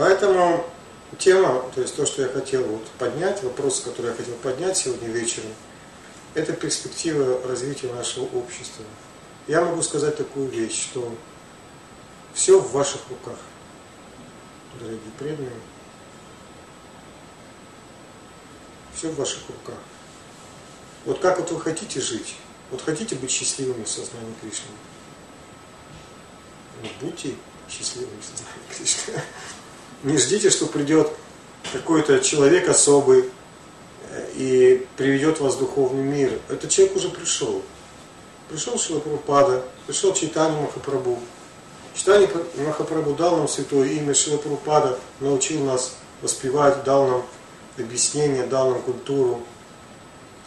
[0.00, 0.64] Поэтому
[1.18, 5.08] тема, то есть то, что я хотел вот поднять, вопрос, который я хотел поднять сегодня
[5.08, 5.50] вечером,
[6.32, 8.86] это перспектива развития нашего общества.
[9.46, 11.14] Я могу сказать такую вещь, что
[12.32, 13.36] все в ваших руках,
[14.78, 15.52] дорогие преданные.
[18.94, 19.80] Все в ваших руках.
[21.04, 22.36] Вот как вот вы хотите жить,
[22.70, 24.70] вот хотите быть счастливыми в сознании Кришны,
[26.80, 27.34] вот будьте
[27.68, 29.22] счастливыми в сознании Кришны.
[30.02, 31.10] Не ждите, что придет
[31.74, 33.26] какой-то человек особый
[34.08, 36.32] э, и приведет вас в духовный мир.
[36.48, 37.60] Этот человек уже пришел.
[38.48, 41.18] Пришел Шила Прабхупада, пришел Чайтанья Махапрабху.
[41.94, 42.30] Чайтанья
[42.66, 45.92] Махапрабху дал нам святое имя Шила Прабхупада, научил нас
[46.22, 47.26] воспевать, дал нам
[47.76, 49.42] объяснение, дал нам культуру.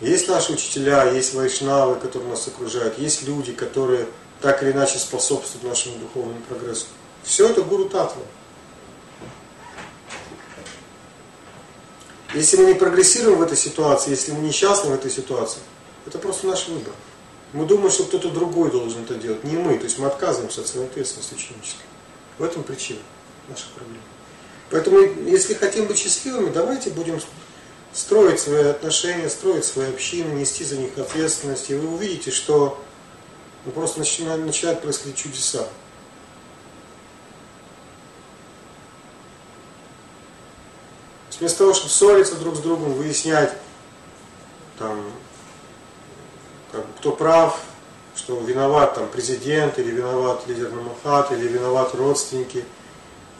[0.00, 4.06] Есть наши учителя, есть вайшнавы, которые нас окружают, есть люди, которые
[4.40, 6.86] так или иначе способствуют нашему духовному прогрессу.
[7.22, 8.22] Все это Гуру Татва.
[12.34, 15.60] Если мы не прогрессируем в этой ситуации, если мы несчастны в этой ситуации,
[16.06, 16.94] это просто наш выбор.
[17.52, 19.76] Мы думаем, что кто-то другой должен это делать, не мы.
[19.76, 21.84] То есть мы отказываемся от своей ответственности ученической.
[22.38, 23.00] В этом причина
[23.48, 24.00] наших проблем.
[24.70, 27.20] Поэтому, если хотим быть счастливыми, давайте будем
[27.92, 31.70] строить свои отношения, строить свои общины, нести за них ответственность.
[31.70, 32.82] И вы увидите, что
[33.66, 35.68] ну, просто начинают, начинают происходить чудеса.
[41.42, 43.52] Вместо того, чтобы ссориться друг с другом, выяснять,
[44.78, 45.02] там,
[46.70, 47.58] как кто прав,
[48.14, 52.64] что виноват там президент, или виноват лидер Намахат, или виноват родственники,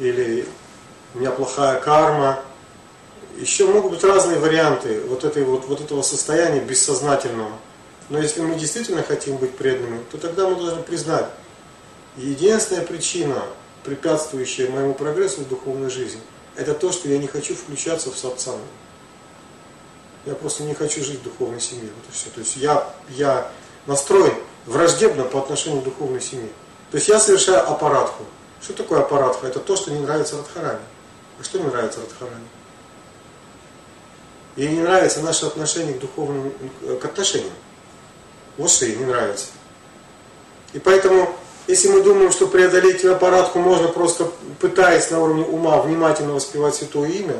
[0.00, 0.48] или
[1.14, 2.40] у меня плохая карма.
[3.36, 7.52] Еще могут быть разные варианты вот, этой, вот, вот этого состояния бессознательного.
[8.08, 11.26] Но если мы действительно хотим быть преданными, то тогда мы должны признать,
[12.16, 13.44] единственная причина,
[13.84, 16.20] препятствующая моему прогрессу в духовной жизни,
[16.56, 18.60] это то, что я не хочу включаться в сатсангу.
[20.24, 21.90] Я просто не хочу жить в духовной семье.
[21.96, 22.30] Вот и все.
[22.30, 23.50] То есть я, я
[23.86, 24.34] настроен
[24.66, 26.50] враждебно по отношению к духовной семье.
[26.90, 28.24] То есть я совершаю аппаратку.
[28.60, 29.46] Что такое аппаратка?
[29.46, 30.78] Это то, что не нравится Радхарани.
[31.40, 32.46] А что не нравится Радхарани?
[34.54, 36.52] Ей не нравится наше отношение к духовным,
[37.00, 37.54] к отношениям.
[38.58, 39.46] Вот ей не нравится.
[40.74, 41.34] И поэтому,
[41.68, 44.30] если мы думаем, что преодолеть аппаратку можно просто
[44.60, 47.36] пытаясь на уровне ума внимательно воспевать Святое Имя,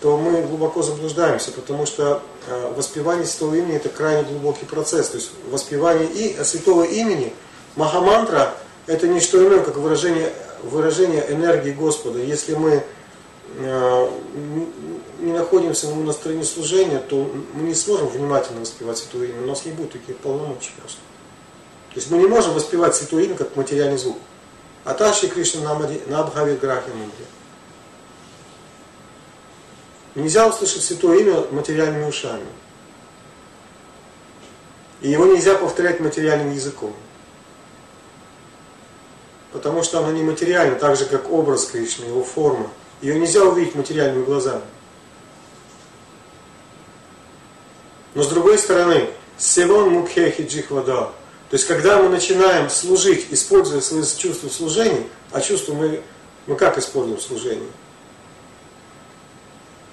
[0.00, 5.08] то мы глубоко заблуждаемся, потому что э, воспевание Святого Имени это крайне глубокий процесс.
[5.08, 7.32] То есть воспевание и Святого Имени,
[7.76, 8.54] Махамантра,
[8.86, 10.30] это не что иное, как выражение
[10.62, 12.18] выражение энергии Господа.
[12.18, 12.82] Если мы
[13.58, 14.10] э,
[15.20, 19.42] не находимся на настроении служения, то мы не сможем внимательно воспевать Святое Имя.
[19.42, 20.98] У нас не будет таких полномочий просто.
[21.94, 24.18] То есть мы не можем воспевать Святое Имя как материальный звук.
[24.84, 27.24] Аташи Кришна на Абхави Грахи Мудри.
[30.16, 32.46] Нельзя услышать Святое Имя материальными ушами.
[35.00, 36.94] И его нельзя повторять материальным языком
[39.54, 42.68] потому что она нематериальна, так же как образ Кришны, его форма.
[43.00, 44.64] Ее нельзя увидеть материальными глазами.
[48.14, 51.10] Но с другой стороны, севон мукхехи джихвада.
[51.54, 56.02] То есть, когда мы начинаем служить, используя свои чувства в служении, а чувства мы,
[56.48, 57.68] мы как используем в служении?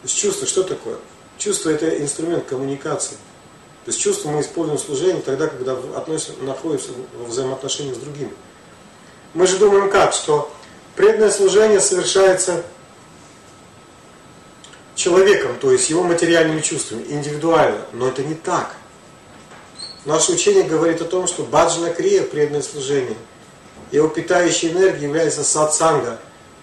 [0.00, 0.96] То есть чувство что такое?
[1.36, 3.16] Чувство это инструмент коммуникации.
[3.84, 8.32] То есть чувство мы используем в служении тогда, когда относим, находимся в взаимоотношениях с другими.
[9.34, 10.50] Мы же думаем как, что
[10.96, 12.64] преданное служение совершается
[14.94, 17.84] человеком, то есть его материальными чувствами, индивидуально.
[17.92, 18.76] Но это не так.
[20.04, 23.16] Наше учение говорит о том, что баджана крия, преданное служение,
[23.92, 26.18] его питающей энергией является сатсанга.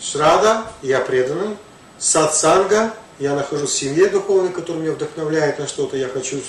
[0.00, 1.56] Шрада, я преданный,
[1.98, 6.40] сатсанга, я нахожусь в семье духовной, которая меня вдохновляет на что-то, я хочу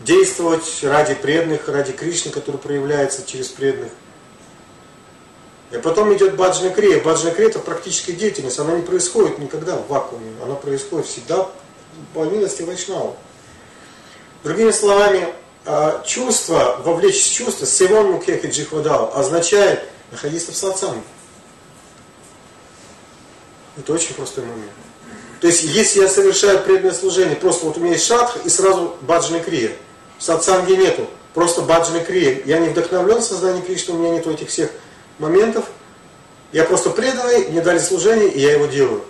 [0.00, 3.92] действовать ради преданных, ради Кришны, который проявляется через преданных.
[5.72, 7.02] И потом идет баджна крия.
[7.02, 8.58] Баджна крия это практическая деятельность.
[8.58, 10.30] Она не происходит никогда в вакууме.
[10.42, 11.48] Она происходит всегда
[12.14, 13.16] по милости Вайшнава.
[14.44, 15.26] Другими словами,
[16.04, 21.02] чувство, вовлечь в чувство, севон мукхехи джихвадал, означает находиться в сатсанге.
[23.76, 24.70] Это очень простой момент.
[25.40, 28.96] То есть, если я совершаю преданное служение, просто вот у меня есть шатха и сразу
[29.02, 29.72] баджна крия.
[30.18, 32.40] В сатсанге нету, просто баджна крия.
[32.46, 34.70] Я не вдохновлен созданием Кришны, у меня нету этих всех
[35.18, 35.66] моментов.
[36.52, 39.04] Я просто преданный, мне дали служение, и я его делаю.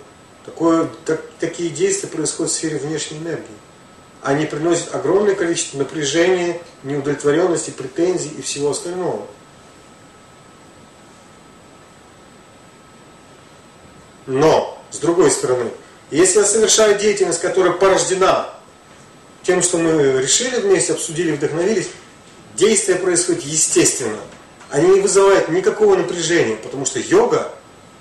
[0.44, 3.44] Такое, так, такие действия происходят в сфере внешней энергии.
[4.22, 9.26] Они приносят огромное количество напряжения, неудовлетворенности, претензий и всего остального.
[14.26, 15.70] Но, с другой стороны,
[16.10, 18.50] если я совершаю деятельность, которая порождена
[19.42, 21.88] тем, что мы решили вместе, обсудили, вдохновились,
[22.56, 24.18] действие происходит естественно.
[24.70, 27.52] Они не вызывают никакого напряжения, потому что йога,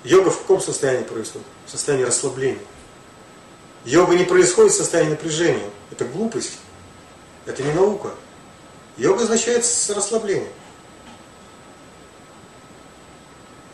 [0.02, 1.46] йога в каком состоянии происходит?
[1.66, 2.58] В состоянии расслабления.
[3.86, 5.70] Йога не происходит в состоянии напряжения.
[5.92, 6.58] Это глупость.
[7.46, 8.10] Это не наука.
[8.96, 10.50] Йога означает расслабление.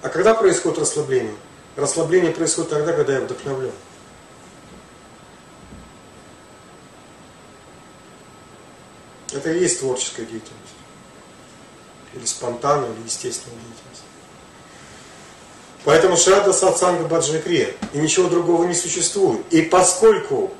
[0.03, 1.35] А когда происходит расслабление?
[1.76, 3.73] Расслабление происходит тогда, когда я вдохновлен.
[9.32, 10.75] Это и есть творческая деятельность.
[12.12, 14.03] Или спонтанная, или естественная деятельность.
[15.84, 17.69] Поэтому Шрада Сатсанга Баджана Крия.
[17.93, 19.40] И ничего другого не существует.
[19.50, 20.52] И поскольку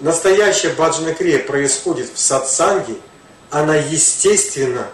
[0.00, 2.94] настоящая Баджана Крия происходит в сатсанге,
[3.50, 4.88] она естественно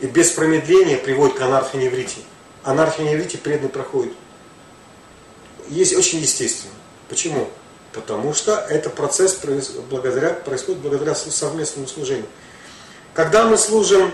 [0.00, 2.18] и без промедления приводит к анархоневрите.
[2.64, 4.12] Анархоневрите преданный проходит.
[5.68, 6.74] Есть очень естественно.
[7.08, 7.48] Почему?
[7.92, 9.38] Потому что это процесс
[9.90, 12.26] благодаря, происходит благодаря совместному служению.
[13.14, 14.12] Когда мы служим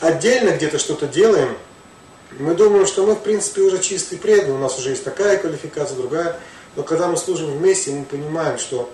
[0.00, 1.56] отдельно, где-то что-то делаем,
[2.38, 5.96] мы думаем, что мы в принципе уже чистый преданный, у нас уже есть такая квалификация,
[5.96, 6.38] другая.
[6.76, 8.90] Но когда мы служим вместе, мы понимаем, что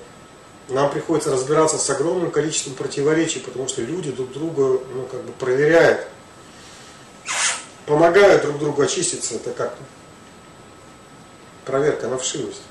[0.68, 5.32] нам приходится разбираться с огромным количеством противоречий, потому что люди друг друга ну, как бы
[5.32, 6.06] проверяют,
[7.86, 9.36] помогают друг другу очиститься.
[9.36, 9.74] Это как
[11.64, 12.62] проверка на вшивость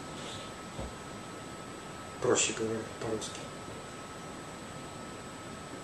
[2.21, 3.39] проще говоря, по-русски.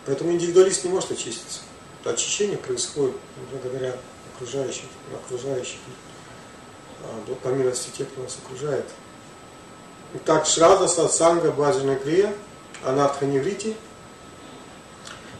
[0.05, 1.61] Поэтому индивидуалист не может очиститься.
[2.03, 3.15] Очищение происходит
[3.51, 3.97] благодаря
[4.35, 5.79] окружающим, окружающим
[7.03, 8.85] а, по милости тех, кто нас окружает.
[10.15, 12.33] Итак, Шрада, Сатсанга, Баджана Крия,
[12.83, 13.75] Анатханеврити.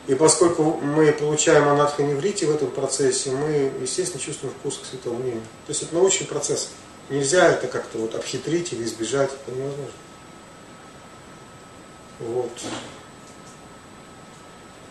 [0.07, 5.41] И поскольку мы получаем Анатханеврити в этом процессе, мы, естественно, чувствуем вкус к святому мнению.
[5.65, 6.69] То есть это научный процесс.
[7.09, 9.93] Нельзя это как-то вот обхитрить или избежать, это невозможно.
[12.19, 12.51] Вот.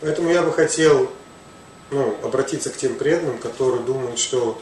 [0.01, 1.11] Поэтому я бы хотел
[1.91, 4.61] ну, обратиться к тем преданным, которые думают, что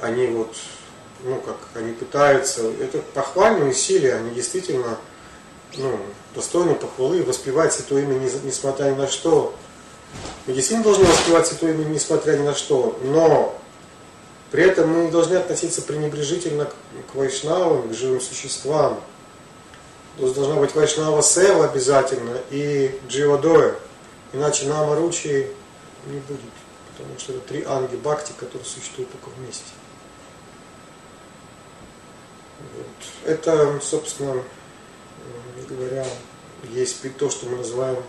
[0.00, 0.54] они вот,
[1.24, 4.98] ну как, они пытаются, это похвальные усилия, они действительно
[5.76, 5.98] ну,
[6.34, 9.54] достойны похвалы, воспевать Святое Имя несмотря ни на что.
[10.46, 13.58] Мы действительно должны воспевать Святое Имя несмотря ни на что, но
[14.50, 19.00] при этом мы не должны относиться пренебрежительно к, к вайшнавам, к живым существам.
[20.16, 23.74] То есть должна быть Вайшнава Сева обязательно и Дживадоя.
[24.32, 25.46] Иначе Нама Ручи
[26.06, 26.40] не будет.
[26.96, 29.72] Потому что это три анги Бхакти, которые существуют только вместе.
[32.74, 33.30] Вот.
[33.30, 34.42] Это, собственно
[35.68, 36.06] говоря,
[36.70, 38.02] есть то, что мы называем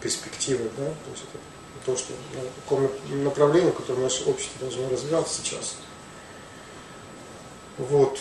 [0.00, 0.70] перспективой.
[0.76, 0.86] Да?
[0.86, 1.38] То есть это
[1.84, 5.76] то, что, на каком направлении, в котором наше общество должно развиваться сейчас.
[7.78, 8.18] Вот.